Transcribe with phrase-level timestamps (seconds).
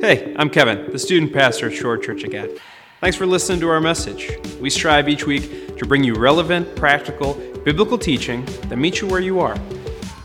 [0.00, 2.56] Hey, I'm Kevin, the student pastor at Shore Church again.
[3.00, 4.30] Thanks for listening to our message.
[4.60, 9.18] We strive each week to bring you relevant, practical, biblical teaching that meets you where
[9.18, 9.56] you are.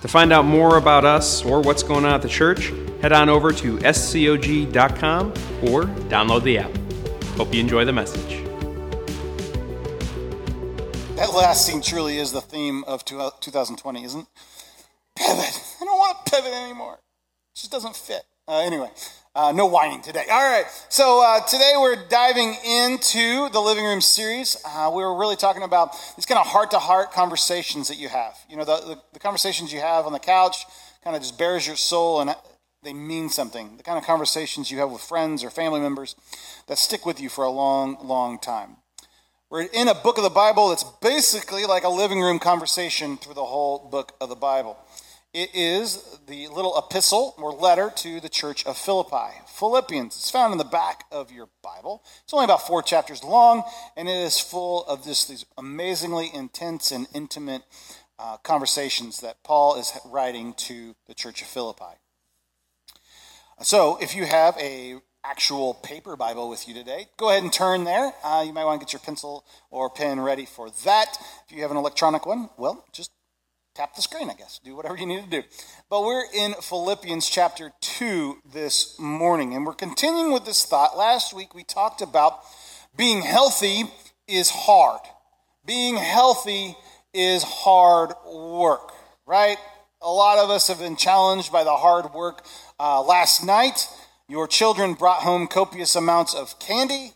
[0.01, 3.29] To find out more about us or what's going on at the church, head on
[3.29, 5.29] over to scog.com
[5.63, 6.71] or download the app.
[7.35, 8.43] Hope you enjoy the message.
[11.15, 14.27] That last scene truly is the theme of 2020, isn't it?
[15.15, 15.63] Pivot.
[15.81, 16.99] I don't want to pivot anymore.
[17.55, 18.21] It just doesn't fit.
[18.47, 18.89] Uh, anyway,
[19.35, 20.25] uh, no whining today.
[20.31, 20.65] All right.
[20.89, 24.57] So uh, today we're diving into the living room series.
[24.65, 28.09] Uh, we were really talking about these kind of heart to heart conversations that you
[28.09, 28.37] have.
[28.47, 30.65] You know, the, the, the, conversations you have on the couch
[31.03, 32.35] kind of just bears your soul and
[32.83, 33.77] they mean something.
[33.77, 36.15] The kind of conversations you have with friends or family members
[36.67, 38.77] that stick with you for a long, long time.
[39.49, 43.35] We're in a book of the Bible that's basically like a living room conversation through
[43.35, 44.77] the whole book of the Bible.
[45.33, 49.39] It is the little epistle or letter to the church of Philippi.
[49.47, 50.15] Philippians.
[50.15, 52.03] It's found in the back of your Bible.
[52.23, 53.63] It's only about four chapters long,
[53.97, 57.63] and it is full of just these amazingly intense and intimate
[58.19, 61.97] uh, conversations that Paul is writing to the church of Philippi.
[63.63, 67.85] So, if you have a actual paper Bible with you today, go ahead and turn
[67.85, 68.13] there.
[68.23, 71.17] Uh, you might want to get your pencil or pen ready for that.
[71.47, 73.09] If you have an electronic one, well, just
[73.75, 74.59] tap the screen, I guess.
[74.63, 75.43] Do whatever you need to do.
[75.89, 80.95] But we're in Philippians chapter 2 this morning, and we're continuing with this thought.
[80.95, 82.41] Last week we talked about
[82.95, 83.85] being healthy
[84.27, 85.01] is hard.
[85.65, 86.75] Being healthy
[87.15, 88.91] is hard work,
[89.25, 89.57] right?
[90.03, 92.45] A lot of us have been challenged by the hard work.
[92.79, 93.87] Uh, last night,
[94.27, 97.13] your children brought home copious amounts of candy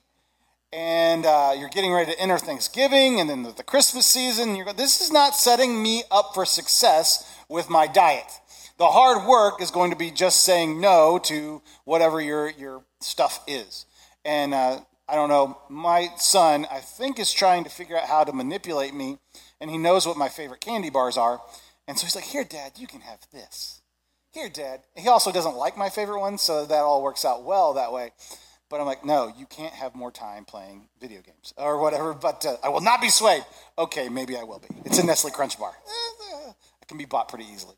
[0.74, 4.56] and uh, you're getting ready to enter Thanksgiving and then the, the Christmas season.
[4.56, 8.28] You're, this is not setting me up for success with my diet.
[8.78, 13.44] The hard work is going to be just saying no to whatever your, your stuff
[13.48, 13.86] is.
[14.24, 18.24] And uh, I don't know, my son, I think, is trying to figure out how
[18.26, 19.20] to manipulate me,
[19.62, 21.42] and he knows what my favorite candy bars are.
[21.88, 23.82] And so he's like, Here, Dad, you can have this.
[24.32, 24.82] Here, Dad.
[24.96, 28.12] He also doesn't like my favorite one, so that all works out well that way.
[28.70, 32.14] But I'm like, no, you can't have more time playing video games or whatever.
[32.14, 33.46] But uh, I will not be swayed.
[33.78, 34.68] Okay, maybe I will be.
[34.84, 35.72] It's a Nestle Crunch bar.
[36.82, 37.76] It can be bought pretty easily.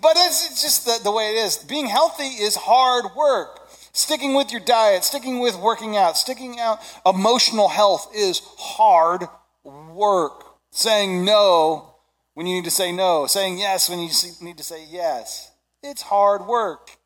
[0.00, 1.58] But it's, just the, the way it is.
[1.58, 3.68] Being healthy is hard work.
[3.92, 9.24] Sticking with your diet, sticking with working out, sticking out emotional health is hard
[9.64, 10.44] work.
[10.70, 11.94] Saying no
[12.34, 14.08] when you need to say no, saying yes when you
[14.40, 15.50] need to say yes.
[15.82, 16.96] It's hard work.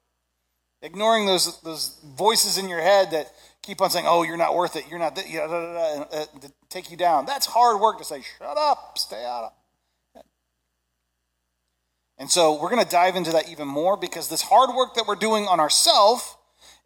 [0.84, 4.76] Ignoring those, those voices in your head that keep on saying, oh, you're not worth
[4.76, 7.24] it, you're not, th- da, da, da, uh, to take you down.
[7.24, 9.52] That's hard work to say, shut up, stay out of.
[12.18, 15.06] And so we're going to dive into that even more because this hard work that
[15.08, 16.36] we're doing on ourselves,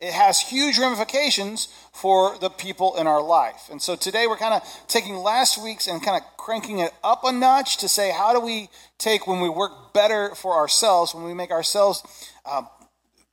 [0.01, 3.69] it has huge ramifications for the people in our life.
[3.69, 7.25] And so today we're kind of taking last week's and kind of cranking it up
[7.25, 11.25] a notch to say, how do we take when we work better for ourselves, when
[11.25, 12.03] we make ourselves
[12.47, 12.63] uh,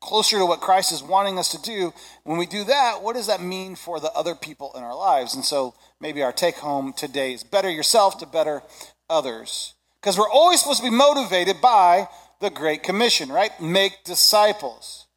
[0.05, 1.93] closer to what Christ is wanting us to do,
[2.23, 5.35] when we do that, what does that mean for the other people in our lives?
[5.35, 8.61] And so maybe our take home today is better yourself to better
[9.09, 9.73] others.
[9.99, 12.07] Because we're always supposed to be motivated by
[12.39, 13.49] the Great Commission, right?
[13.59, 15.07] Make disciples.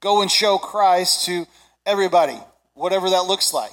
[0.00, 1.46] Go and show Christ to
[1.86, 2.38] everybody,
[2.74, 3.72] whatever that looks like.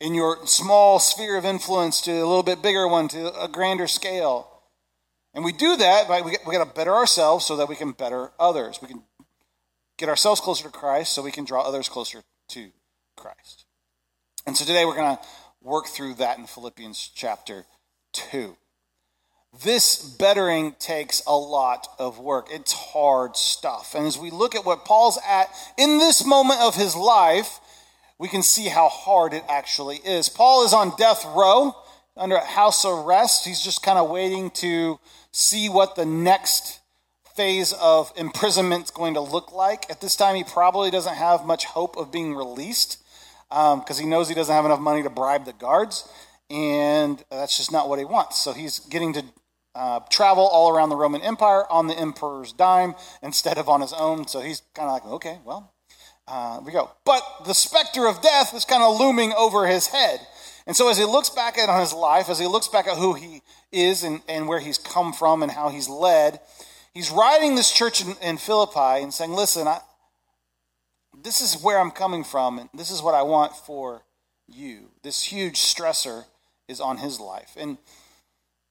[0.00, 3.86] In your small sphere of influence to a little bit bigger one, to a grander
[3.86, 4.48] scale.
[5.34, 7.92] And we do that by we, we got to better ourselves so that we can
[7.92, 8.78] better others.
[8.80, 9.02] We can
[9.98, 12.70] get ourselves closer to Christ so we can draw others closer to
[13.16, 13.66] Christ.
[14.46, 15.22] And so today we're going to
[15.60, 17.66] work through that in Philippians chapter
[18.12, 18.56] 2.
[19.62, 22.48] This bettering takes a lot of work.
[22.50, 23.94] It's hard stuff.
[23.94, 27.58] And as we look at what Paul's at in this moment of his life,
[28.18, 30.28] we can see how hard it actually is.
[30.28, 31.74] Paul is on death row
[32.16, 33.46] under house arrest.
[33.46, 35.00] He's just kind of waiting to
[35.32, 36.80] see what the next
[37.38, 39.88] phase of imprisonment is going to look like.
[39.88, 42.98] At this time, he probably doesn't have much hope of being released
[43.48, 46.08] because um, he knows he doesn't have enough money to bribe the guards,
[46.50, 48.38] and that's just not what he wants.
[48.38, 49.24] So he's getting to
[49.76, 53.92] uh, travel all around the Roman Empire on the emperor's dime instead of on his
[53.92, 54.26] own.
[54.26, 55.72] So he's kind of like, okay, well,
[56.26, 56.90] uh, we go.
[57.04, 60.18] But the specter of death is kind of looming over his head.
[60.66, 62.98] And so as he looks back at on his life, as he looks back at
[62.98, 66.40] who he is and, and where he's come from and how he's led,
[66.94, 69.80] He's writing this church in, in Philippi and saying, listen, I,
[71.22, 74.02] this is where I'm coming from, and this is what I want for
[74.46, 74.90] you.
[75.02, 76.24] This huge stressor
[76.68, 77.56] is on his life.
[77.56, 77.78] And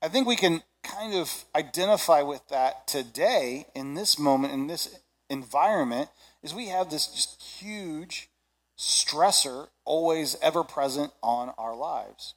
[0.01, 4.99] I think we can kind of identify with that today in this moment, in this
[5.29, 6.09] environment,
[6.41, 8.29] is we have this just huge
[8.77, 12.35] stressor always ever present on our lives.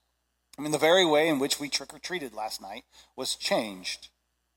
[0.59, 2.85] I mean, the very way in which we trick or treated last night
[3.17, 4.09] was changed,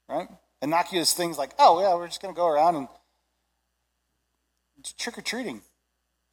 [0.10, 0.28] right?
[0.63, 2.88] Innocuous things like, oh, yeah, we're just going to go around and
[4.98, 5.62] trick or treating.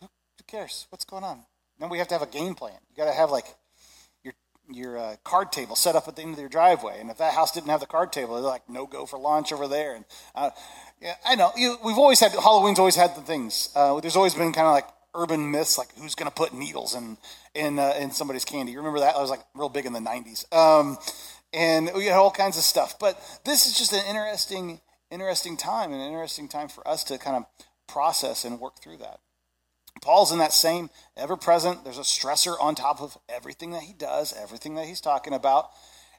[0.00, 0.08] Who
[0.46, 0.86] cares?
[0.90, 1.40] What's going on?
[1.80, 2.78] Then we have to have a game plan.
[2.90, 3.46] You got to have like
[4.22, 4.34] your
[4.70, 7.00] your uh, card table set up at the end of your driveway.
[7.00, 9.52] And if that house didn't have the card table, they're like no go for launch
[9.52, 9.94] over there.
[9.96, 10.04] And
[10.34, 10.50] uh,
[11.00, 13.70] yeah, I know you, we've always had Halloween's always had the things.
[13.74, 16.94] Uh, there's always been kind of like urban myths, like who's going to put needles
[16.94, 17.16] in
[17.54, 18.72] in uh, in somebody's candy.
[18.72, 19.16] You remember that?
[19.16, 20.52] I was like real big in the '90s.
[20.52, 20.98] Um,
[21.52, 22.98] and we had all kinds of stuff.
[22.98, 24.80] But this is just an interesting,
[25.10, 27.44] interesting time, an interesting time for us to kind of
[27.86, 29.20] process and work through that.
[30.02, 33.92] Paul's in that same ever present, there's a stressor on top of everything that he
[33.92, 35.70] does, everything that he's talking about.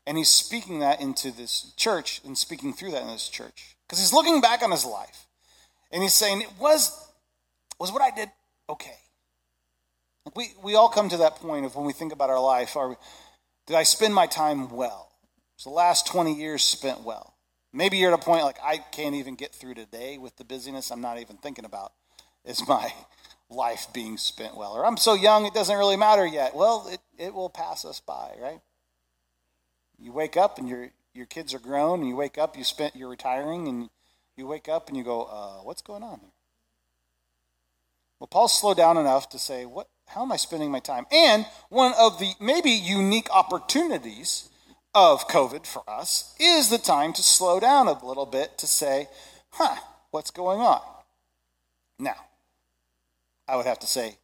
[0.06, 3.76] And he's speaking that into this church and speaking through that in this church.
[3.88, 5.28] Because he's looking back on his life
[5.92, 7.08] and he's saying, It was,
[7.80, 8.30] was what I did
[8.70, 8.98] okay?
[10.36, 12.90] we, we all come to that point of when we think about our life, are,
[12.90, 12.96] we,
[13.68, 15.11] did I spend my time well?
[15.62, 17.36] Was the last 20 years spent well?
[17.72, 20.90] Maybe you're at a point like I can't even get through today with the busyness
[20.90, 21.94] I'm not even thinking about.
[22.44, 22.92] Is my
[23.48, 24.72] life being spent well.
[24.72, 26.56] Or I'm so young, it doesn't really matter yet.
[26.56, 28.60] Well, it, it will pass us by, right?
[30.00, 32.96] You wake up and your, your kids are grown, and you wake up, you spent,
[32.96, 33.92] you're retiring, and
[34.36, 36.32] you wake up and you go, uh, what's going on here?
[38.20, 41.06] Well, Paul slowed down enough to say, what, how am I spending my time?
[41.12, 44.48] And one of the maybe unique opportunities
[44.94, 49.08] of COVID for us is the time to slow down a little bit to say,
[49.52, 49.76] huh,
[50.12, 50.82] what's going on?
[52.00, 52.16] Now,
[53.48, 54.18] I would have to say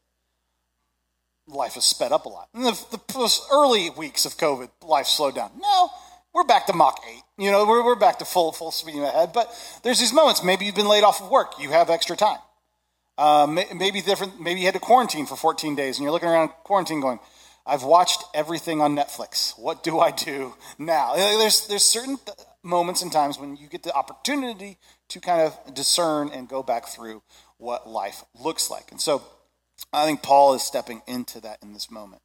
[1.48, 2.50] life has sped up a lot.
[2.54, 5.52] In the, the early weeks of COVID, life slowed down.
[5.62, 5.92] Now
[6.34, 7.22] we're back to Mach 8.
[7.38, 9.34] You know, we're, we're back to full, full speed ahead.
[9.34, 9.52] But
[9.84, 10.44] there's these moments.
[10.44, 11.54] Maybe you've been laid off of work.
[11.60, 12.38] You have extra time.
[13.18, 14.40] Uh, maybe different.
[14.40, 17.20] Maybe you had to quarantine for 14 days, and you're looking around quarantine, going,
[17.68, 19.58] "I've watched everything on Netflix.
[19.60, 22.18] What do I do now?" There's there's certain
[22.64, 24.78] moments and times when you get the opportunity
[25.10, 27.22] to kind of discern and go back through
[27.58, 28.92] what life looks like.
[28.92, 29.24] And so
[29.94, 32.22] I think Paul is stepping into that in this moment.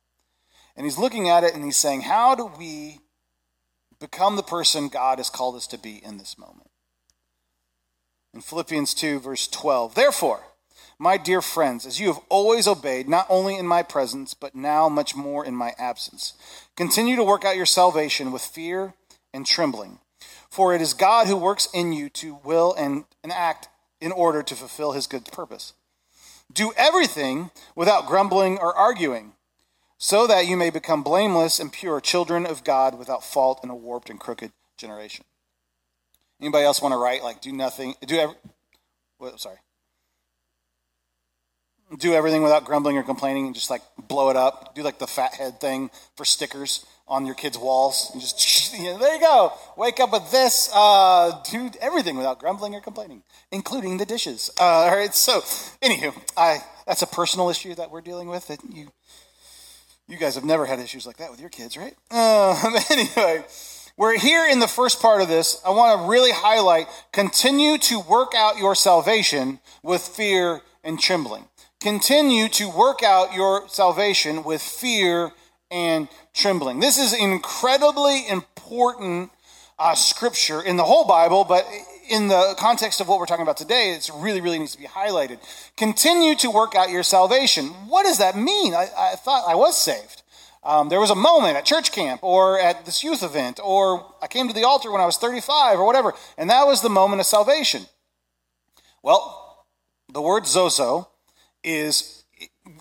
[0.76, 3.00] And he's looking at it and he's saying, How do we
[4.00, 6.70] become the person God has called us to be in this moment?
[8.34, 10.42] In Philippians 2, verse 12, therefore,
[11.02, 14.88] my dear friends, as you have always obeyed, not only in my presence, but now
[14.88, 16.34] much more in my absence,
[16.76, 18.94] continue to work out your salvation with fear
[19.34, 19.98] and trembling.
[20.48, 23.68] For it is God who works in you to will and, and act
[24.00, 25.72] in order to fulfill his good purpose.
[26.52, 29.32] Do everything without grumbling or arguing,
[29.98, 33.74] so that you may become blameless and pure, children of God without fault in a
[33.74, 35.24] warped and crooked generation.
[36.40, 38.34] Anybody else want to write like do nothing, do ever,
[39.18, 39.58] well, sorry.
[41.98, 44.74] Do everything without grumbling or complaining and just like blow it up.
[44.74, 48.10] Do like the fathead thing for stickers on your kids' walls.
[48.12, 49.52] And just, there you go.
[49.76, 50.70] Wake up with this.
[50.74, 54.50] Uh, do everything without grumbling or complaining, including the dishes.
[54.58, 55.14] Uh, all right.
[55.14, 55.40] So,
[55.82, 58.48] anywho, I that's a personal issue that we're dealing with.
[58.48, 58.88] That you,
[60.08, 61.94] you guys have never had issues like that with your kids, right?
[62.10, 63.44] Uh, anyway.
[63.94, 65.60] We're here in the first part of this.
[65.66, 71.44] I want to really highlight continue to work out your salvation with fear and trembling.
[71.82, 75.32] Continue to work out your salvation with fear
[75.68, 76.78] and trembling.
[76.78, 79.32] This is incredibly important
[79.80, 81.66] uh, scripture in the whole Bible, but
[82.08, 84.84] in the context of what we're talking about today, it really, really needs to be
[84.84, 85.40] highlighted.
[85.76, 87.66] Continue to work out your salvation.
[87.88, 88.74] What does that mean?
[88.74, 90.22] I, I thought I was saved.
[90.62, 94.28] Um, there was a moment at church camp or at this youth event, or I
[94.28, 97.18] came to the altar when I was 35 or whatever, and that was the moment
[97.18, 97.86] of salvation.
[99.02, 99.66] Well,
[100.08, 101.08] the word sozo
[101.64, 102.24] is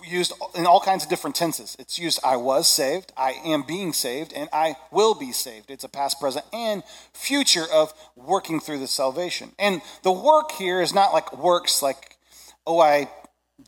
[0.04, 1.76] used in all kinds of different tenses.
[1.78, 5.70] It's used I was saved, I am being saved, and I will be saved.
[5.70, 9.52] It's a past, present, and future of working through the salvation.
[9.58, 12.16] And the work here is not like works like,
[12.66, 13.08] oh, I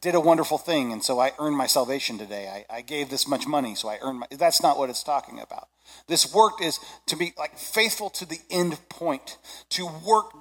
[0.01, 2.65] did a wonderful thing, and so I earned my salvation today.
[2.71, 4.27] I, I gave this much money, so I earned my.
[4.31, 5.69] That's not what it's talking about.
[6.09, 9.39] This work is to be like faithful to the end point,
[9.71, 10.33] to work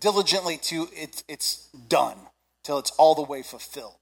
[0.00, 2.16] diligently to it's it's done
[2.64, 4.01] till it's all the way fulfilled.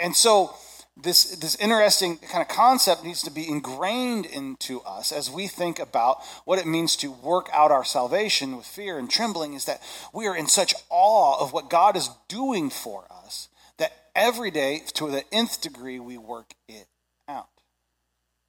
[0.00, 0.54] And so
[1.00, 5.78] this, this interesting kind of concept needs to be ingrained into us as we think
[5.78, 9.82] about what it means to work out our salvation with fear and trembling is that
[10.12, 14.82] we are in such awe of what God is doing for us that every day,
[14.94, 16.88] to the nth degree, we work it
[17.28, 17.48] out.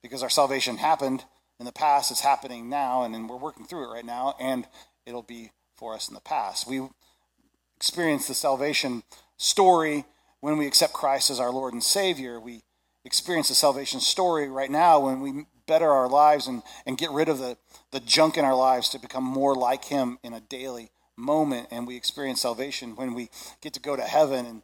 [0.02, 1.24] Because our salvation happened
[1.60, 4.66] in the past, it's happening now, and we're working through it right now, and
[5.06, 6.68] it'll be for us in the past.
[6.68, 6.88] We
[7.76, 9.04] experienced the salvation
[9.38, 10.06] story
[10.42, 12.40] when we accept Christ as our Lord and Savior.
[12.40, 12.62] We
[13.06, 17.30] experience the salvation story right now when we better our lives and, and get rid
[17.30, 17.58] of the,
[17.92, 21.68] the junk in our lives to become more like Him in a daily moment.
[21.72, 23.30] And we experience salvation when we
[23.62, 24.64] get to go to heaven and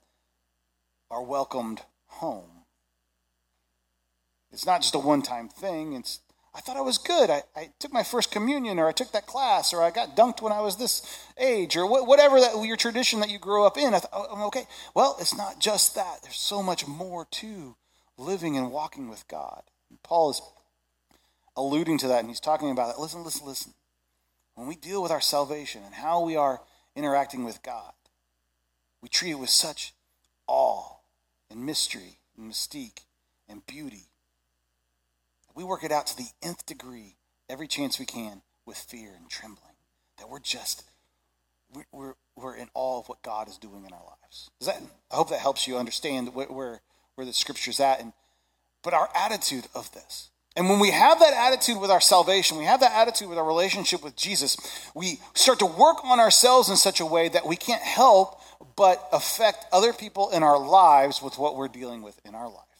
[1.12, 2.66] are welcomed home.
[4.52, 5.94] It's not just a one time thing.
[5.94, 6.20] It's,
[6.56, 7.30] I thought I was good.
[7.30, 10.42] I, I took my first communion, or I took that class, or I got dunked
[10.42, 11.02] when I was this
[11.38, 13.94] age, or wh- whatever that your tradition that you grew up in.
[13.94, 14.66] I thought, oh, I'm okay.
[14.94, 16.20] Well, it's not just that.
[16.24, 17.76] There's so much more to
[18.18, 19.64] living and walking with God.
[19.90, 20.42] And Paul is
[21.58, 23.02] alluding to that, and he's talking about it.
[23.02, 23.74] Listen, listen, listen.
[24.54, 26.62] When we deal with our salvation and how we are
[26.96, 27.92] interacting with God,
[29.02, 29.94] we treat it with such
[30.48, 31.00] awe
[31.52, 33.04] and mystery and mystique
[33.50, 34.08] and beauty.
[35.56, 37.16] We work it out to the nth degree
[37.50, 39.74] every chance we can with fear and trembling.
[40.18, 40.84] That we're just,
[41.92, 44.50] we're, we're in awe of what God is doing in our lives.
[44.66, 44.82] That,
[45.12, 46.82] I hope that helps you understand where, where,
[47.16, 48.02] where the scripture's at.
[48.02, 48.14] And,
[48.84, 50.30] but our attitude of this.
[50.58, 53.46] And when we have that attitude with our salvation, we have that attitude with our
[53.46, 54.56] relationship with Jesus,
[54.94, 58.40] we start to work on ourselves in such a way that we can't help
[58.78, 62.75] but affect other people in our lives with what we're dealing with in our life.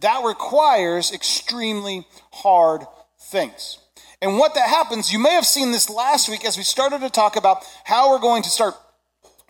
[0.00, 2.82] That requires extremely hard
[3.30, 3.78] things.
[4.22, 7.10] And what that happens, you may have seen this last week as we started to
[7.10, 8.74] talk about how we're going to start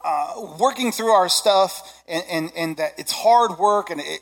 [0.04, 4.20] uh, working through our stuff and, and, and that it's hard work and it,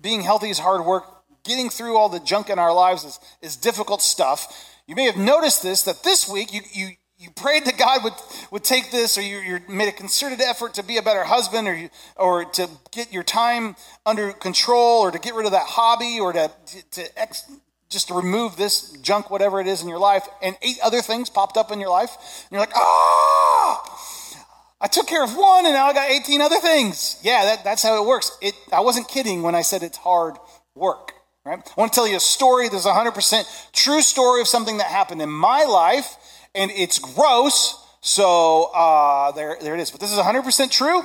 [0.00, 1.04] being healthy is hard work.
[1.44, 4.52] Getting through all the junk in our lives is, is difficult stuff.
[4.86, 6.88] You may have noticed this that this week you, you,
[7.18, 8.12] you prayed that God would,
[8.50, 11.66] would take this, or you, you made a concerted effort to be a better husband,
[11.66, 15.66] or, you, or to get your time under control, or to get rid of that
[15.66, 16.50] hobby, or to,
[16.90, 17.50] to ex,
[17.88, 21.56] just remove this junk, whatever it is in your life, and eight other things popped
[21.56, 22.10] up in your life.
[22.44, 24.44] And you're like, ah,
[24.82, 27.18] I took care of one, and now I got 18 other things.
[27.22, 28.36] Yeah, that, that's how it works.
[28.42, 30.36] It, I wasn't kidding when I said it's hard
[30.74, 31.12] work.
[31.46, 31.58] Right?
[31.58, 32.68] I want to tell you a story.
[32.68, 36.16] There's a 100% true story of something that happened in my life
[36.56, 37.82] and it's gross.
[38.00, 39.90] So uh, there, there it is.
[39.90, 41.02] But this is 100% true,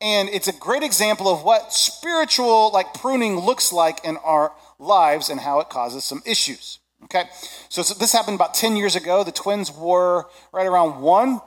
[0.00, 5.30] and it's a great example of what spiritual like pruning looks like in our lives
[5.30, 6.80] and how it causes some issues.
[7.04, 7.24] Okay,
[7.68, 9.22] so, so this happened about 10 years ago.
[9.22, 11.40] The twins were right around one,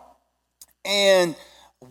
[0.85, 1.35] and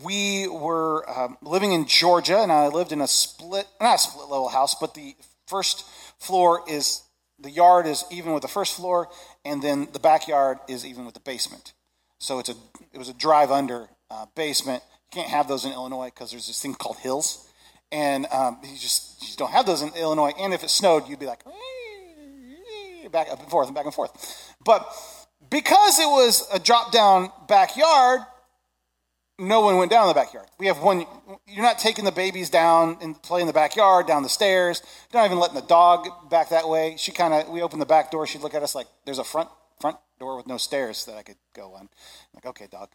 [0.03, 4.29] we were um, living in Georgia, and I lived in a split, not a split
[4.29, 5.15] level house, but the
[5.45, 5.85] first
[6.17, 7.03] floor is
[7.41, 9.09] the yard is even with the first floor,
[9.45, 11.73] and then the backyard is even with the basement.
[12.19, 12.55] So it's a
[12.93, 14.83] it was a drive under uh, basement.
[15.11, 17.49] You can't have those in Illinois because there's this thing called hills,
[17.91, 20.31] and um, you just you just don't have those in Illinois.
[20.39, 21.43] And if it snowed, you'd be like
[23.11, 24.55] back up and forth and back and forth.
[24.63, 24.87] But
[25.49, 28.21] because it was a drop down backyard,
[29.41, 30.47] no one went down in the backyard.
[30.59, 31.05] We have one.
[31.47, 34.81] You're not taking the babies down and play in the backyard, down the stairs.
[35.11, 36.95] You're not even letting the dog back that way.
[36.97, 37.49] She kind of.
[37.49, 38.27] We opened the back door.
[38.27, 41.23] She'd look at us like there's a front front door with no stairs that I
[41.23, 41.81] could go on.
[41.81, 41.89] I'm
[42.35, 42.89] like okay, dog.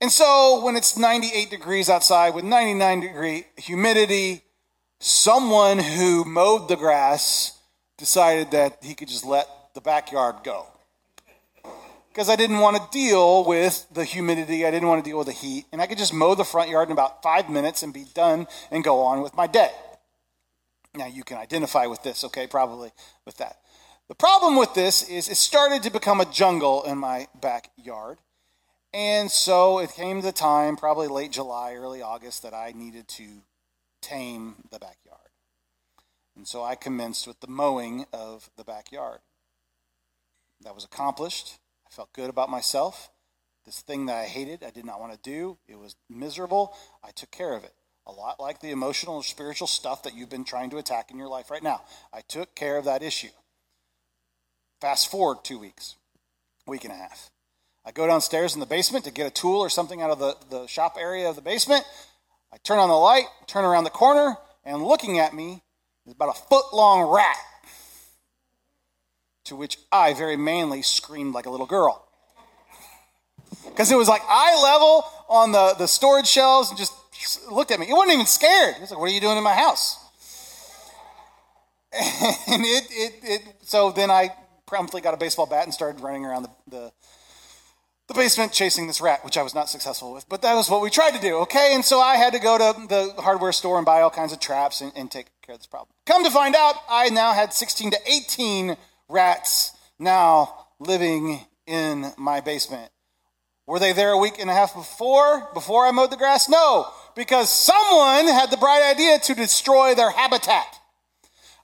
[0.00, 4.42] And so when it's 98 degrees outside with 99 degree humidity,
[4.98, 7.58] someone who mowed the grass
[7.98, 10.66] decided that he could just let the backyard go
[12.10, 14.66] because I didn't want to deal with the humidity.
[14.66, 15.66] I didn't want to deal with the heat.
[15.72, 18.48] And I could just mow the front yard in about five minutes and be done
[18.70, 19.70] and go on with my day.
[20.94, 22.90] Now, you can identify with this, okay, probably
[23.24, 23.58] with that.
[24.08, 28.18] The problem with this is it started to become a jungle in my backyard.
[28.92, 33.42] And so it came the time, probably late July, early August, that I needed to
[34.02, 35.20] tame the backyard.
[36.36, 39.20] And so I commenced with the mowing of the backyard.
[40.62, 41.58] That was accomplished.
[41.90, 43.10] I felt good about myself.
[43.66, 45.58] This thing that I hated, I did not want to do.
[45.68, 46.74] It was miserable.
[47.02, 47.74] I took care of it.
[48.06, 51.18] A lot like the emotional or spiritual stuff that you've been trying to attack in
[51.18, 51.82] your life right now.
[52.12, 53.28] I took care of that issue.
[54.80, 55.96] Fast forward two weeks,
[56.66, 57.30] week and a half.
[57.84, 60.36] I go downstairs in the basement to get a tool or something out of the,
[60.48, 61.84] the shop area of the basement.
[62.52, 65.62] I turn on the light, turn around the corner, and looking at me
[66.06, 67.36] is about a foot long rat
[69.50, 72.06] to which I very manly screamed like a little girl.
[73.66, 76.92] Because it was like eye level on the, the storage shelves and just
[77.50, 77.86] looked at me.
[77.90, 78.76] It wasn't even scared.
[78.76, 79.98] It was like, What are you doing in my house?
[82.46, 84.30] And it, it, it so then I
[84.66, 86.92] promptly got a baseball bat and started running around the, the,
[88.08, 90.28] the basement chasing this rat, which I was not successful with.
[90.28, 91.74] But that was what we tried to do, okay?
[91.74, 94.38] And so I had to go to the hardware store and buy all kinds of
[94.38, 95.88] traps and, and take care of this problem.
[96.06, 98.76] Come to find out, I now had 16 to 18
[99.10, 102.90] rats now living in my basement.
[103.66, 106.48] Were they there a week and a half before, before I mowed the grass?
[106.48, 106.86] No.
[107.14, 110.80] because someone had the bright idea to destroy their habitat.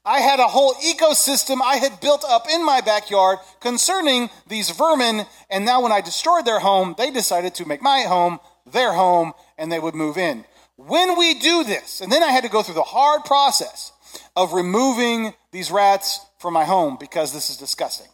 [0.05, 5.25] I had a whole ecosystem I had built up in my backyard concerning these vermin,
[5.49, 8.39] and now when I destroyed their home, they decided to make my home
[8.71, 10.45] their home and they would move in.
[10.75, 13.91] When we do this, and then I had to go through the hard process
[14.35, 18.07] of removing these rats from my home because this is disgusting,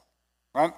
[0.56, 0.74] right?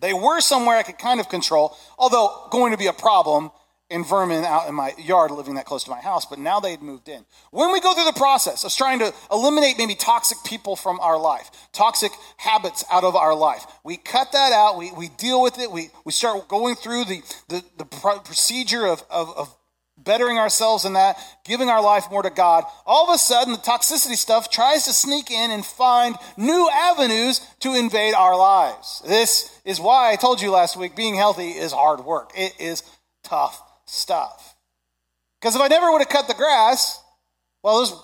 [0.00, 3.50] They were somewhere I could kind of control, although going to be a problem
[3.88, 6.82] in vermin out in my yard living that close to my house, but now they'd
[6.82, 7.24] moved in.
[7.52, 11.18] When we go through the process of trying to eliminate maybe toxic people from our
[11.18, 15.60] life, toxic habits out of our life, we cut that out, we, we deal with
[15.60, 19.55] it, we, we start going through the, the, the procedure of, of, of
[20.06, 23.58] bettering ourselves in that, giving our life more to God, all of a sudden the
[23.58, 29.02] toxicity stuff tries to sneak in and find new avenues to invade our lives.
[29.06, 32.30] This is why I told you last week being healthy is hard work.
[32.34, 32.82] It is
[33.22, 34.54] tough stuff.
[35.40, 37.02] Because if I never would have cut the grass,
[37.62, 38.02] well, those,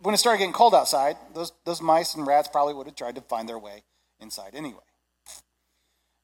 [0.00, 3.14] when it started getting cold outside, those, those mice and rats probably would have tried
[3.14, 3.84] to find their way
[4.20, 4.80] inside anyway.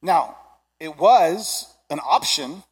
[0.01, 0.35] Now,
[0.79, 2.63] it was an option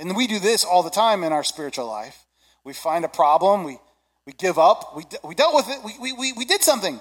[0.00, 2.24] and we do this all the time in our spiritual life.
[2.64, 3.78] We find a problem, we,
[4.26, 7.00] we give up, we, we dealt with it, we, we, we did something.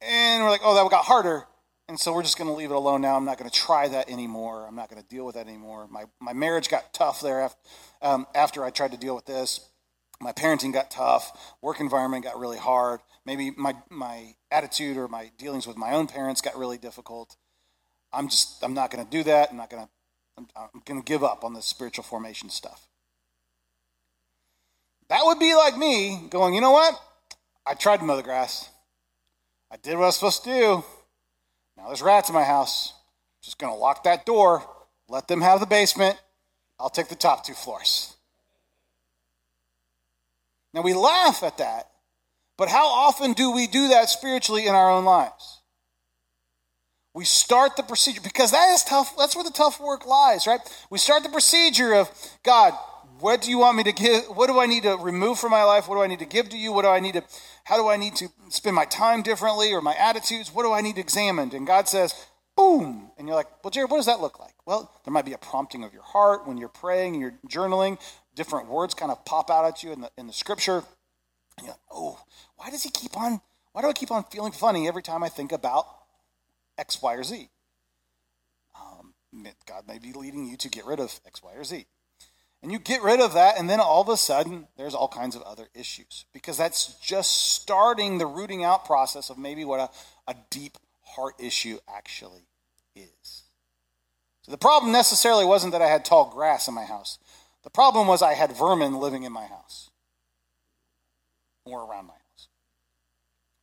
[0.00, 1.46] And we're like, oh, that got harder.
[1.88, 3.16] And so we're just going to leave it alone now.
[3.16, 4.66] I'm not going to try that anymore.
[4.68, 5.88] I'm not going to deal with that anymore.
[5.90, 7.58] My, my marriage got tough there after,
[8.02, 9.66] um, after I tried to deal with this.
[10.20, 11.54] My parenting got tough.
[11.62, 13.00] Work environment got really hard.
[13.24, 17.36] Maybe my, my attitude or my dealings with my own parents got really difficult.
[18.12, 19.50] I'm just, I'm not going to do that.
[19.50, 19.88] I'm not going to
[20.38, 22.86] I'm, I'm going to give up on this spiritual formation stuff.
[25.08, 26.94] That would be like me going, you know what?
[27.66, 28.70] I tried to mow the grass.
[29.70, 30.84] I did what I was supposed to do.
[31.76, 32.92] Now there's rats in my house.
[32.92, 34.62] I'm just going to lock that door,
[35.08, 36.20] let them have the basement.
[36.78, 38.14] I'll take the top two floors.
[40.72, 41.88] Now we laugh at that,
[42.56, 45.57] but how often do we do that spiritually in our own lives?
[47.14, 49.16] We start the procedure because that is tough.
[49.16, 50.60] That's where the tough work lies, right?
[50.90, 52.10] We start the procedure of
[52.44, 52.74] God,
[53.20, 54.24] what do you want me to give?
[54.26, 55.88] What do I need to remove from my life?
[55.88, 56.72] What do I need to give to you?
[56.72, 57.24] What do I need to,
[57.64, 60.54] how do I need to spend my time differently or my attitudes?
[60.54, 61.54] What do I need examined?
[61.54, 62.14] And God says,
[62.56, 63.10] boom.
[63.18, 64.54] And you're like, well, Jared, what does that look like?
[64.66, 67.98] Well, there might be a prompting of your heart when you're praying and you're journaling.
[68.36, 70.84] Different words kind of pop out at you in the, in the scripture.
[71.56, 72.20] And you're like, oh,
[72.56, 73.40] why does he keep on,
[73.72, 75.86] why do I keep on feeling funny every time I think about
[76.78, 77.50] X, Y, or Z.
[78.76, 79.14] Um,
[79.66, 81.86] God may be leading you to get rid of X, Y, or Z.
[82.62, 85.36] And you get rid of that, and then all of a sudden, there's all kinds
[85.36, 86.24] of other issues.
[86.32, 91.34] Because that's just starting the rooting out process of maybe what a, a deep heart
[91.38, 92.48] issue actually
[92.96, 93.42] is.
[94.42, 97.18] So the problem necessarily wasn't that I had tall grass in my house,
[97.62, 99.90] the problem was I had vermin living in my house
[101.64, 102.48] or around my house.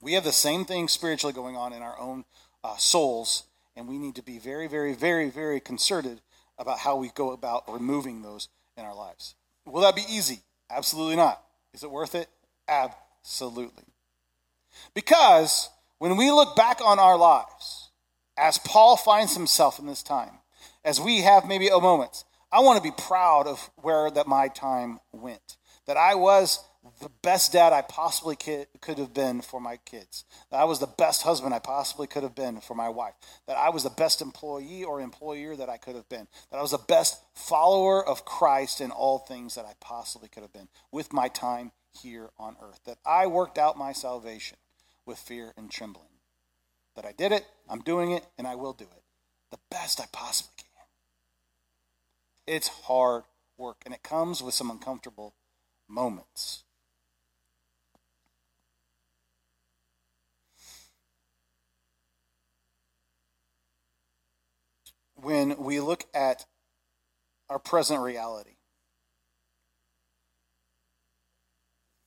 [0.01, 2.25] We have the same thing spiritually going on in our own
[2.65, 3.43] uh, souls,
[3.75, 6.21] and we need to be very, very, very, very concerted
[6.57, 9.35] about how we go about removing those in our lives.
[9.65, 10.39] Will that be easy?
[10.69, 11.43] Absolutely not.
[11.73, 12.27] Is it worth it?
[12.67, 13.83] Absolutely.
[14.95, 17.89] Because when we look back on our lives,
[18.35, 20.39] as Paul finds himself in this time,
[20.83, 24.47] as we have maybe a moment, I want to be proud of where that my
[24.47, 25.57] time went.
[25.85, 26.63] That I was
[27.01, 30.25] the best dad I possibly could have been for my kids.
[30.51, 33.15] That I was the best husband I possibly could have been for my wife.
[33.47, 36.27] That I was the best employee or employer that I could have been.
[36.51, 40.43] That I was the best follower of Christ in all things that I possibly could
[40.43, 42.81] have been with my time here on earth.
[42.85, 44.57] That I worked out my salvation
[45.05, 46.07] with fear and trembling.
[46.95, 49.03] That I did it, I'm doing it, and I will do it
[49.51, 50.85] the best I possibly can.
[52.55, 53.23] It's hard
[53.57, 55.33] work, and it comes with some uncomfortable
[55.87, 56.64] moments.
[65.25, 66.45] When we look at
[67.49, 68.57] our present reality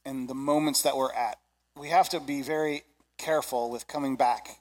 [0.04, 1.36] and the moments that we're at,
[1.76, 2.84] we have to be very
[3.18, 4.60] careful with coming back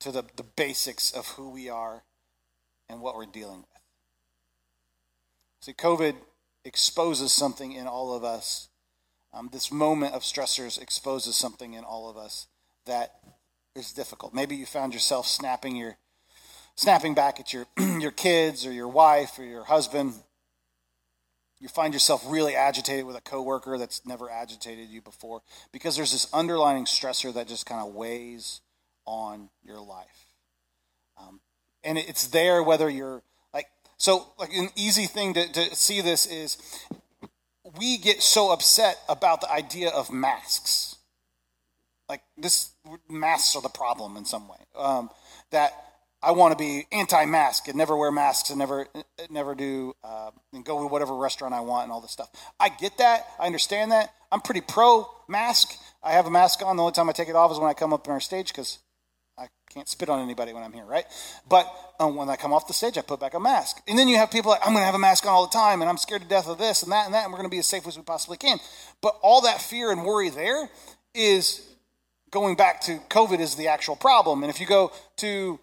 [0.00, 2.04] to the, the basics of who we are
[2.88, 3.82] and what we're dealing with.
[5.60, 6.14] See, COVID
[6.64, 8.68] exposes something in all of us.
[9.34, 12.46] Um, this moment of stressors exposes something in all of us
[12.86, 13.16] that
[13.74, 14.32] is difficult.
[14.32, 15.98] Maybe you found yourself snapping your
[16.76, 17.66] snapping back at your,
[17.98, 20.14] your kids or your wife or your husband.
[21.58, 25.40] You find yourself really agitated with a coworker that's never agitated you before
[25.72, 28.60] because there's this underlying stressor that just kind of weighs
[29.06, 30.26] on your life.
[31.18, 31.40] Um,
[31.82, 33.22] and it's there whether you're
[33.54, 36.58] like, so like an easy thing to, to see this is
[37.78, 40.96] we get so upset about the idea of masks.
[42.06, 42.70] Like this,
[43.08, 44.58] masks are the problem in some way.
[44.76, 45.10] Um,
[45.50, 45.72] that
[46.26, 48.88] I want to be anti-mask and never wear masks and never,
[49.30, 52.30] never do, uh, and go to whatever restaurant I want and all this stuff.
[52.58, 53.28] I get that.
[53.38, 54.12] I understand that.
[54.32, 55.78] I'm pretty pro-mask.
[56.02, 56.76] I have a mask on.
[56.76, 58.48] The only time I take it off is when I come up on our stage
[58.48, 58.80] because
[59.38, 61.04] I can't spit on anybody when I'm here, right?
[61.48, 63.80] But um, when I come off the stage, I put back a mask.
[63.86, 65.52] And then you have people like, I'm going to have a mask on all the
[65.52, 67.48] time, and I'm scared to death of this and that and that, and we're going
[67.48, 68.58] to be as safe as we possibly can.
[69.00, 70.70] But all that fear and worry there
[71.14, 71.62] is
[72.30, 74.42] going back to COVID is the actual problem.
[74.42, 75.60] And if you go to,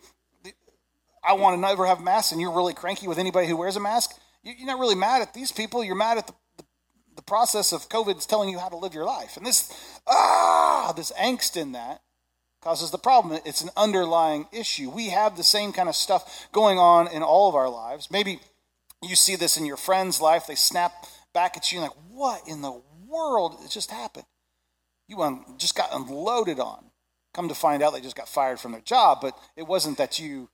[1.25, 3.79] I want to never have masks, and you're really cranky with anybody who wears a
[3.79, 4.11] mask,
[4.43, 5.83] you're not really mad at these people.
[5.83, 6.63] You're mad at the, the,
[7.15, 9.37] the process of COVID's telling you how to live your life.
[9.37, 9.71] And this,
[10.05, 12.01] ah, this angst in that
[12.61, 13.39] causes the problem.
[13.45, 14.89] It's an underlying issue.
[14.89, 18.09] We have the same kind of stuff going on in all of our lives.
[18.11, 18.39] Maybe
[19.01, 20.47] you see this in your friend's life.
[20.47, 20.93] They snap
[21.33, 24.25] back at you like, what in the world it just happened?
[25.07, 26.85] You just got unloaded on.
[27.33, 30.19] Come to find out they just got fired from their job, but it wasn't that
[30.19, 30.49] you,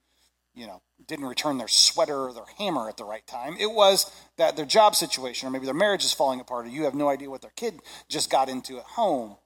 [0.59, 3.55] you know, didn't return their sweater or their hammer at the right time.
[3.59, 6.83] It was that their job situation or maybe their marriage is falling apart or you
[6.83, 9.37] have no idea what their kid just got into at home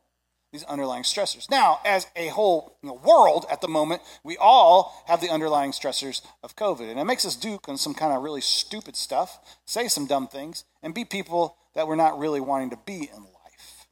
[0.51, 1.49] these underlying stressors.
[1.49, 5.71] Now, as a whole you know, world at the moment, we all have the underlying
[5.71, 6.89] stressors of COVID.
[6.89, 10.63] And it makes us do some kind of really stupid stuff, say some dumb things,
[10.83, 13.87] and be people that we're not really wanting to be in life.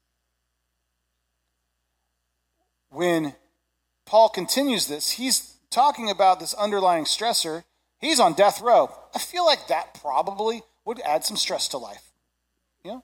[2.90, 3.34] When
[4.06, 7.64] Paul continues this, he's talking about this underlying stressor.
[8.00, 8.92] He's on death row.
[9.16, 12.04] I feel like that probably would add some stress to life.
[12.84, 13.02] you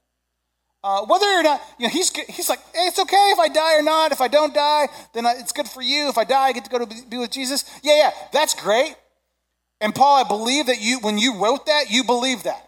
[0.84, 3.80] Uh, whether or not, you know, he's, he's like, hey, it's okay if I die
[3.80, 4.12] or not.
[4.12, 6.10] If I don't die, then it's good for you.
[6.10, 7.66] If I die, I get to go to be with Jesus.
[7.84, 8.96] Yeah, yeah, that's great.
[9.80, 12.68] And Paul, I believe that you, when you wrote that, you believe that.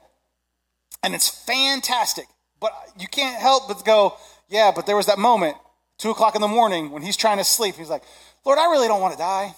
[1.01, 2.25] And it's fantastic.
[2.59, 4.15] But you can't help but go,
[4.47, 5.57] yeah, but there was that moment,
[5.97, 7.75] two o'clock in the morning, when he's trying to sleep.
[7.75, 8.03] He's like,
[8.45, 9.55] Lord, I really don't want to die.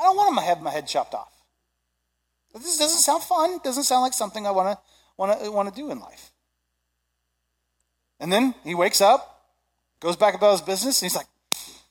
[0.00, 1.32] I don't want to have my head chopped off.
[2.54, 3.58] This doesn't sound fun.
[3.62, 4.82] Doesn't sound like something I want to
[5.16, 6.32] want to want to do in life.
[8.18, 9.44] And then he wakes up,
[10.00, 11.26] goes back about his business, and he's like,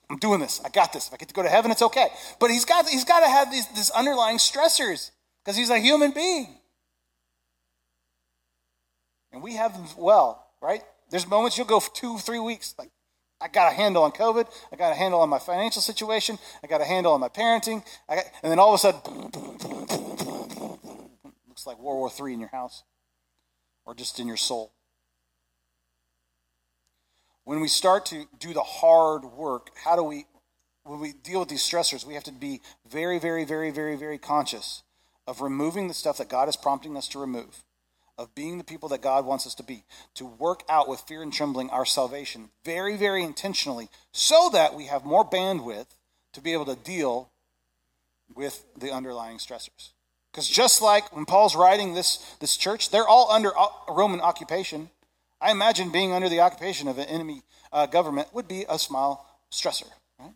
[0.10, 0.60] I'm doing this.
[0.65, 1.08] I got this.
[1.08, 2.08] If I get to go to heaven, it's okay.
[2.39, 5.12] But he's got, he's got to have these, these underlying stressors
[5.43, 6.56] because he's a human being.
[9.32, 10.82] And we have them well, right?
[11.12, 12.74] There's moments you'll go for two, three weeks.
[12.78, 12.89] Like,
[13.41, 14.47] I got a handle on COVID.
[14.71, 16.38] I got a handle on my financial situation.
[16.63, 17.84] I got a handle on my parenting.
[18.10, 18.99] Got, and then all of a sudden,
[21.47, 22.84] looks like World War III in your house
[23.86, 24.73] or just in your soul
[27.49, 30.28] when we start to do the hard work, how do we,
[30.84, 34.19] when we deal with these stressors, we have to be very, very, very, very, very
[34.19, 34.84] conscious
[35.25, 37.63] of removing the stuff that God is prompting us to remove,
[38.19, 41.23] of being the people that God wants us to be, to work out with fear
[41.23, 45.88] and trembling our salvation very, very intentionally, so that we have more bandwidth
[46.34, 47.32] to be able to deal
[48.36, 49.91] with the underlying stressors.
[50.32, 53.51] Because just like when Paul's writing this, this church, they're all under
[53.88, 54.89] Roman occupation.
[55.39, 59.41] I imagine being under the occupation of an enemy uh, government would be a small
[59.49, 59.88] stressor.
[60.19, 60.34] Right?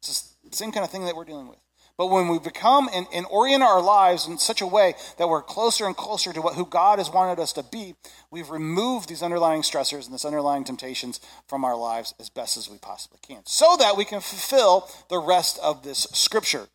[0.00, 1.58] It's the same kind of thing that we're dealing with.
[2.00, 5.42] But when we become and, and, orient our lives in such a way that we're
[5.42, 7.94] closer and closer to what who God has wanted us to be,
[8.30, 12.70] we've removed these underlying stressors and these underlying temptations from our lives as best as
[12.70, 16.68] we possibly can, so that we can fulfill the rest of this scripture.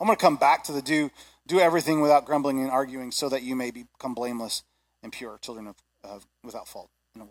[0.00, 1.10] I'm going to come back to the do
[1.46, 4.62] do everything without grumbling and arguing, so that you may become blameless
[5.02, 7.26] and pure, children of, of without fault, in a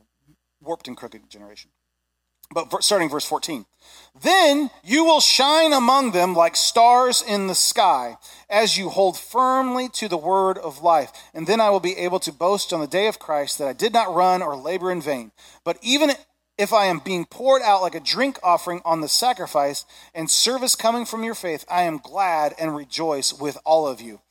[0.62, 1.72] warped and crooked generation.
[2.52, 3.66] But starting verse 14.
[4.22, 8.18] Then you will shine among them like stars in the sky
[8.50, 11.12] as you hold firmly to the word of life.
[11.34, 13.74] And then I will be able to boast on the day of Christ that I
[13.74, 15.32] did not run or labor in vain.
[15.66, 16.12] But even
[16.58, 20.76] if I am being poured out like a drink offering on the sacrifice and service
[20.76, 24.22] coming from your faith, I am glad and rejoice with all of you.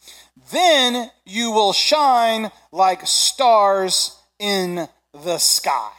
[0.51, 5.93] Then you will shine like stars in the sky.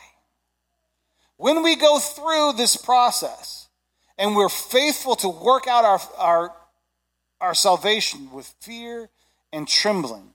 [1.45, 3.67] When we go through this process
[4.17, 6.55] and we're faithful to work out our, our,
[7.39, 9.11] our salvation with fear
[9.53, 10.33] and trembling,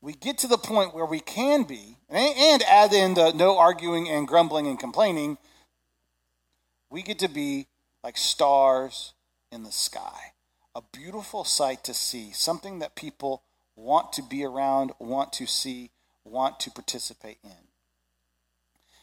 [0.00, 4.08] we get to the point where we can be, and add in the no arguing
[4.08, 5.36] and grumbling and complaining,
[6.88, 7.66] we get to be
[8.02, 9.12] like stars
[9.52, 10.32] in the sky
[10.74, 13.42] a beautiful sight to see, something that people
[13.74, 15.90] want to be around, want to see,
[16.24, 17.65] want to participate in.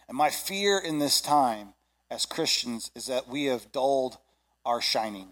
[0.08, 1.74] And my fear in this time
[2.10, 4.18] as Christians is that we have dulled
[4.66, 5.30] our shining.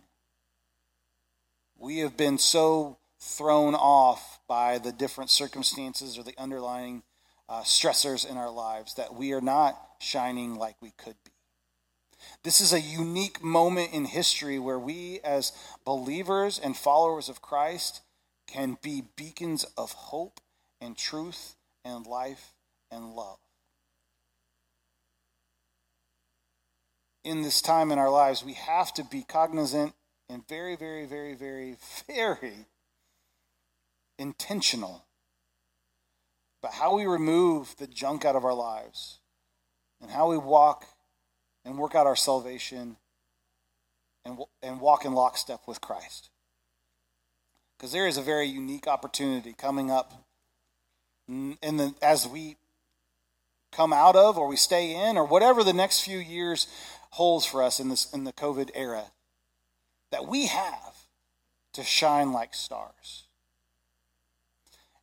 [1.78, 7.04] We have been so thrown off by the different circumstances or the underlying
[7.48, 11.32] uh, stressors in our lives, that we are not shining like we could be.
[12.44, 15.52] This is a unique moment in history where we, as
[15.86, 18.02] believers and followers of Christ,
[18.48, 20.40] can be beacons of hope
[20.80, 22.54] and truth and life
[22.90, 23.40] and love.
[27.24, 29.94] In this time in our lives, we have to be cognizant
[30.28, 31.76] and very, very, very, very,
[32.08, 32.66] very
[34.18, 35.06] intentional
[36.62, 39.20] about how we remove the junk out of our lives
[40.02, 40.86] and how we walk
[41.66, 42.98] and work out our salvation
[44.26, 46.30] and, and walk in lockstep with Christ.
[47.78, 50.14] Because there is a very unique opportunity coming up
[51.28, 52.58] in the, as we
[53.72, 56.68] come out of or we stay in or whatever the next few years
[57.12, 59.06] holds for us in this in the COVID era
[60.12, 61.08] that we have
[61.74, 63.26] to shine like stars.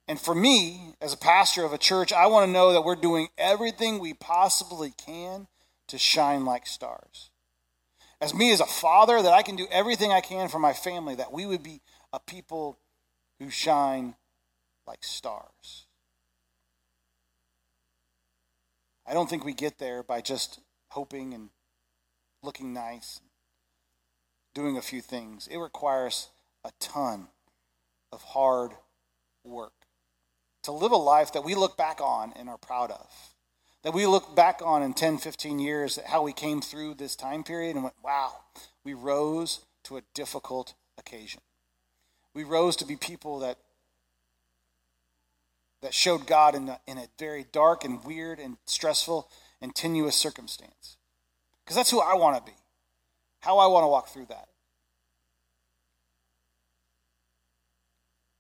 [0.07, 2.97] And for me, as a pastor of a church, I want to know that we're
[2.97, 5.49] doing everything we possibly can
[5.89, 7.31] to shine like stars.
[8.21, 11.15] As me as a father, that I can do everything I can for my family,
[11.15, 12.79] that we would be a people
[13.39, 14.15] who shine
[14.87, 15.85] like stars.
[19.07, 21.51] I don't think we get there by just hoping and
[22.43, 23.21] looking nice,
[24.55, 25.49] doing a few things.
[25.49, 26.29] It requires
[26.65, 27.29] a ton
[28.13, 28.73] of hard
[29.45, 29.73] work
[30.63, 33.11] to live a life that we look back on and are proud of.
[33.85, 37.45] That we look back on in 10, 15 years, how we came through this time
[37.45, 38.33] period and went, wow,
[38.85, 41.41] we rose to a difficult occasion.
[42.35, 43.59] We rose to be people that
[45.81, 49.31] that showed God in in a very dark and weird and stressful
[49.63, 50.97] and tenuous circumstance.
[51.69, 52.57] Because that's who I want to be,
[53.41, 54.49] how I want to walk through that.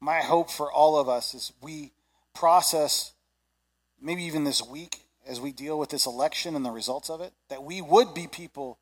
[0.00, 1.92] My hope for all of us is we
[2.34, 3.12] process,
[4.00, 7.34] maybe even this week, as we deal with this election and the results of it,
[7.50, 8.78] that we would be people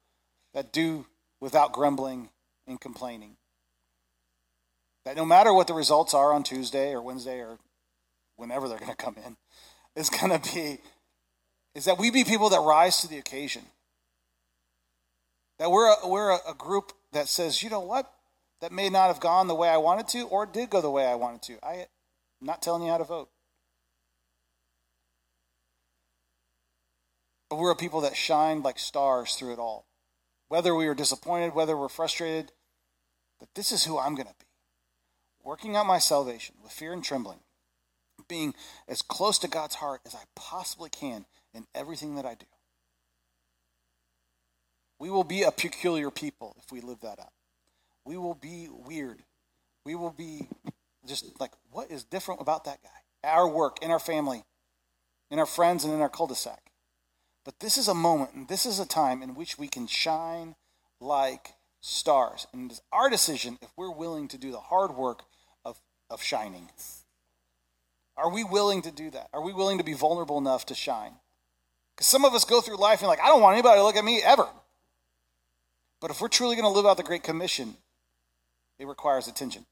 [0.54, 1.06] that do
[1.40, 2.28] without grumbling
[2.68, 3.38] and complaining.
[5.04, 7.58] That no matter what the results are on Tuesday or Wednesday or
[8.36, 9.38] whenever they're going to come in,
[9.96, 10.78] is going to be
[11.74, 13.62] is that we be people that rise to the occasion.
[15.58, 18.12] That we're a, we're a, a group that says, you know what,
[18.60, 21.06] that may not have gone the way I wanted to, or did go the way
[21.06, 21.58] I wanted to.
[21.62, 21.86] I,
[22.40, 23.30] I'm not telling you how to vote.
[27.48, 29.86] But we're a people that shine like stars through it all.
[30.48, 32.52] Whether we are disappointed, whether we're frustrated,
[33.40, 34.46] that this is who I'm going to be.
[35.44, 37.38] Working out my salvation with fear and trembling,
[38.28, 38.54] being
[38.88, 42.46] as close to God's heart as I possibly can in everything that I do.
[44.98, 47.32] We will be a peculiar people if we live that out.
[48.04, 49.22] We will be weird.
[49.84, 50.48] We will be
[51.06, 53.28] just like, what is different about that guy?
[53.28, 54.44] Our work, in our family,
[55.30, 56.70] in our friends, and in our cul de sac.
[57.44, 60.56] But this is a moment, and this is a time in which we can shine
[61.00, 62.46] like stars.
[62.52, 65.22] And it's our decision if we're willing to do the hard work
[65.64, 65.80] of,
[66.10, 66.70] of shining.
[68.16, 69.28] Are we willing to do that?
[69.32, 71.12] Are we willing to be vulnerable enough to shine?
[71.94, 73.96] Because some of us go through life and like, I don't want anybody to look
[73.96, 74.48] at me ever.
[76.00, 77.74] But if we're truly going to live out the Great Commission,
[78.78, 79.64] it requires attention.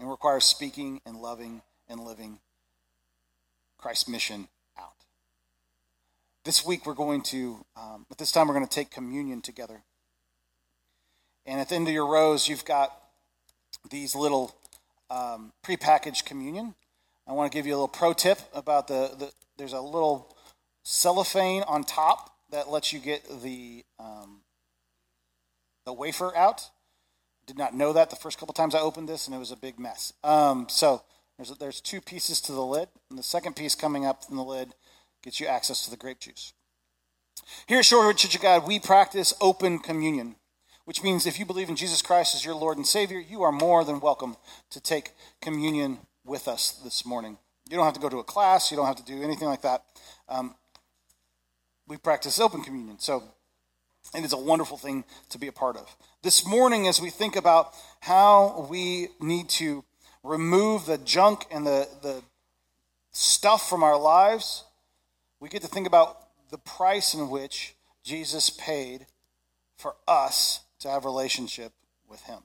[0.00, 2.38] It requires speaking and loving and living
[3.78, 4.94] Christ's mission out.
[6.44, 9.82] this week we're going to, um, but this time we're going to take communion together.
[11.46, 12.92] And at the end of your rows, you've got
[13.90, 14.54] these little
[15.10, 16.74] um, prepackaged communion.
[17.26, 20.36] I want to give you a little pro tip about the, the there's a little
[20.82, 24.42] cellophane on top that lets you get the um,
[25.84, 26.70] the wafer out.
[27.46, 29.56] Did not know that the first couple times I opened this, and it was a
[29.56, 30.12] big mess.
[30.22, 31.02] Um, so
[31.36, 34.44] there's there's two pieces to the lid, and the second piece coming up from the
[34.44, 34.74] lid
[35.24, 36.52] gets you access to the grape juice.
[37.66, 40.36] Here at Shorewood Church of God, we practice open communion,
[40.84, 43.52] which means if you believe in Jesus Christ as your Lord and Savior, you are
[43.52, 44.36] more than welcome
[44.70, 47.38] to take communion with us this morning.
[47.68, 49.62] You don't have to go to a class, you don't have to do anything like
[49.62, 49.84] that.
[50.28, 50.54] Um,
[51.86, 53.22] we practice open communion, so
[54.14, 55.96] it is a wonderful thing to be a part of.
[56.22, 59.84] This morning, as we think about how we need to
[60.22, 62.22] remove the junk and the, the
[63.12, 64.64] stuff from our lives,
[65.40, 69.06] we get to think about the price in which Jesus paid
[69.76, 71.72] for us to have relationship
[72.08, 72.40] with him.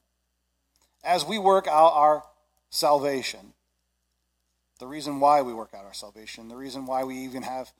[1.04, 2.23] As we work out our
[2.69, 3.54] salvation,
[4.80, 7.71] the reason why we work out our salvation, the reason why we even have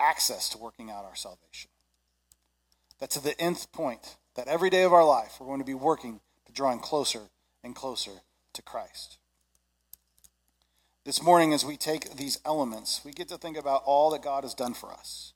[0.00, 1.70] access to working out our salvation.
[2.98, 5.74] That to the nth point, that every day of our life we're going to be
[5.74, 7.22] working to drawing closer
[7.62, 9.18] and closer to Christ.
[11.04, 14.44] This morning, as we take these elements, we get to think about all that God
[14.44, 15.32] has done for us.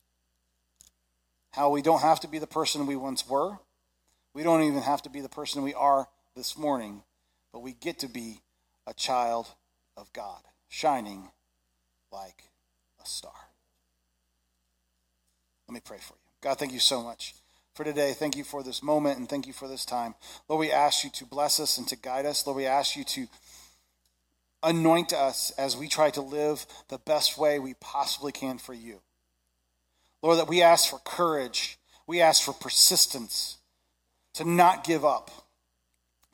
[1.53, 3.59] How we don't have to be the person we once were.
[4.35, 7.03] We don't even have to be the person we are this morning,
[7.53, 8.41] but we get to be
[8.87, 9.49] a child
[9.97, 11.31] of God, shining
[12.11, 12.51] like
[13.03, 13.52] a star.
[15.73, 16.31] Let me pray for you.
[16.43, 17.35] God, thank you so much
[17.75, 18.13] for today.
[18.13, 20.15] Thank you for this moment and thank you for this time.
[20.47, 22.47] Lord, we ask you to bless us and to guide us.
[22.47, 23.27] Lord, we ask you to
[24.63, 29.01] anoint us as we try to live the best way we possibly can for you.
[30.21, 33.57] Lord, that we ask for courage, we ask for persistence,
[34.35, 35.31] to not give up,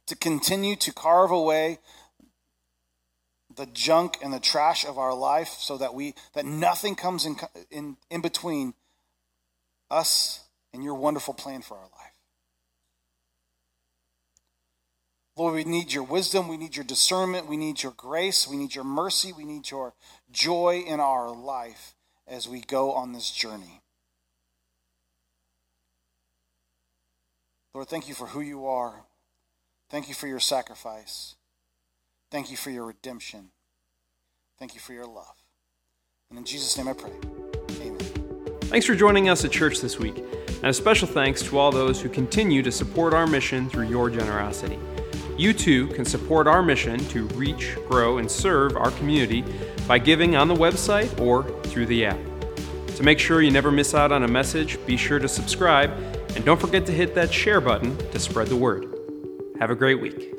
[0.06, 1.78] to continue to carve away
[3.54, 7.36] the junk and the trash of our life so that we that nothing comes in
[7.70, 8.74] in, in between
[9.90, 12.18] us and your wonderful plan for our life.
[15.36, 18.74] Lord, we need your wisdom, we need your discernment, we need your grace, we need
[18.74, 19.94] your mercy, we need your
[20.32, 21.94] joy in our life
[22.26, 23.82] as we go on this journey.
[27.72, 29.04] Lord, thank you for who you are.
[29.90, 31.36] Thank you for your sacrifice.
[32.30, 33.50] Thank you for your redemption.
[34.58, 35.36] Thank you for your love.
[36.30, 37.47] And in Jesus' name I pray.
[38.68, 40.18] Thanks for joining us at church this week.
[40.18, 44.10] And a special thanks to all those who continue to support our mission through your
[44.10, 44.78] generosity.
[45.38, 49.42] You too can support our mission to reach, grow, and serve our community
[49.86, 52.18] by giving on the website or through the app.
[52.96, 55.90] To make sure you never miss out on a message, be sure to subscribe
[56.36, 58.94] and don't forget to hit that share button to spread the word.
[59.58, 60.37] Have a great week.